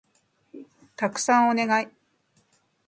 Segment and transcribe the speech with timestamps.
[0.95, 1.87] たくさんお願い